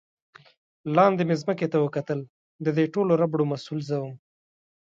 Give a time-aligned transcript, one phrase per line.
[0.95, 2.19] لاندې مې ځمکې ته وکتل،
[2.65, 4.15] د دې ټولو ربړو مسؤل زه ووم.